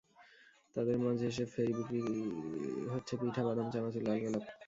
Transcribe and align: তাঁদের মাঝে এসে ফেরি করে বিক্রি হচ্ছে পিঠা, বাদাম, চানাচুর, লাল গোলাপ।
তাঁদের 0.75 0.97
মাঝে 1.03 1.25
এসে 1.31 1.45
ফেরি 1.53 1.73
করে 1.73 1.77
বিক্রি 1.79 1.99
হচ্ছে 2.93 3.13
পিঠা, 3.21 3.41
বাদাম, 3.47 3.67
চানাচুর, 3.73 4.03
লাল 4.07 4.17
গোলাপ। 4.23 4.45